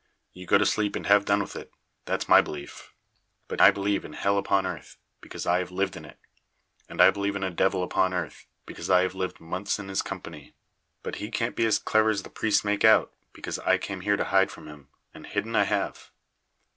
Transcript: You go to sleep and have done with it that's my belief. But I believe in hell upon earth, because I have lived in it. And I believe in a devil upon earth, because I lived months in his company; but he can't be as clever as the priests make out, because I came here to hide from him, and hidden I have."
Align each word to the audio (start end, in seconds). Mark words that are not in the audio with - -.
You 0.33 0.47
go 0.47 0.57
to 0.57 0.65
sleep 0.65 0.95
and 0.95 1.05
have 1.05 1.25
done 1.25 1.41
with 1.41 1.55
it 1.55 1.71
that's 2.05 2.27
my 2.27 2.41
belief. 2.41 2.91
But 3.47 3.61
I 3.61 3.69
believe 3.69 4.03
in 4.03 4.13
hell 4.13 4.39
upon 4.39 4.65
earth, 4.65 4.97
because 5.21 5.45
I 5.45 5.59
have 5.59 5.69
lived 5.69 5.95
in 5.95 6.05
it. 6.05 6.17
And 6.89 6.99
I 6.99 7.11
believe 7.11 7.35
in 7.35 7.43
a 7.43 7.51
devil 7.51 7.83
upon 7.83 8.11
earth, 8.11 8.47
because 8.65 8.89
I 8.89 9.05
lived 9.05 9.39
months 9.39 9.77
in 9.77 9.89
his 9.89 10.01
company; 10.01 10.55
but 11.03 11.17
he 11.17 11.29
can't 11.29 11.55
be 11.55 11.67
as 11.67 11.77
clever 11.77 12.09
as 12.09 12.23
the 12.23 12.31
priests 12.31 12.65
make 12.65 12.83
out, 12.83 13.13
because 13.31 13.59
I 13.59 13.77
came 13.77 14.01
here 14.01 14.17
to 14.17 14.23
hide 14.23 14.49
from 14.49 14.67
him, 14.67 14.87
and 15.13 15.27
hidden 15.27 15.55
I 15.55 15.65
have." 15.65 16.09